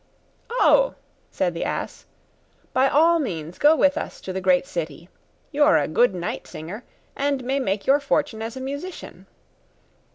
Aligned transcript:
'Oh,' 0.49 0.95
said 1.29 1.53
the 1.53 1.63
ass, 1.63 2.07
'by 2.73 2.87
all 2.89 3.19
means 3.19 3.59
go 3.59 3.75
with 3.75 3.99
us 3.99 4.19
to 4.21 4.33
the 4.33 4.41
great 4.41 4.65
city; 4.65 5.09
you 5.51 5.63
are 5.63 5.77
a 5.77 5.87
good 5.87 6.15
night 6.15 6.47
singer, 6.47 6.83
and 7.15 7.43
may 7.43 7.59
make 7.59 7.85
your 7.85 7.99
fortune 7.99 8.41
as 8.41 8.57
a 8.57 8.61
musician. 8.61 9.27